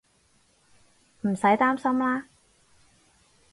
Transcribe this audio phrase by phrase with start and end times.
[1.21, 2.23] 唔使擔心喇